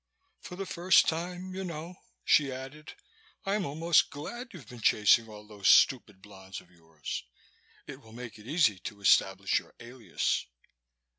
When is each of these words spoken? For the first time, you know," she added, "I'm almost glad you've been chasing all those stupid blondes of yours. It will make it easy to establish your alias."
For 0.39 0.55
the 0.55 0.65
first 0.65 1.07
time, 1.07 1.53
you 1.53 1.63
know," 1.63 1.93
she 2.25 2.51
added, 2.51 2.93
"I'm 3.45 3.67
almost 3.67 4.09
glad 4.09 4.47
you've 4.51 4.67
been 4.67 4.81
chasing 4.81 5.29
all 5.29 5.45
those 5.45 5.67
stupid 5.67 6.23
blondes 6.23 6.59
of 6.59 6.71
yours. 6.71 7.23
It 7.85 8.01
will 8.01 8.11
make 8.11 8.39
it 8.39 8.47
easy 8.47 8.79
to 8.79 8.99
establish 9.01 9.59
your 9.59 9.75
alias." 9.79 10.47